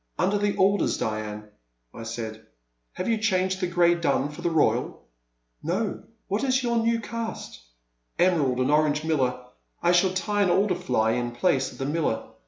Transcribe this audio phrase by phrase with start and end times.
[0.17, 1.47] Under the alders Diane
[1.79, 2.47] —*' I said;
[2.93, 5.03] have you changed the Grey Dun for the Royal?
[5.35, 7.61] *'No, what is your new cast?
[8.17, 9.39] Emerald and Orange Miller—
[9.83, 12.25] I shall tie an Alder fly in place of the Miller.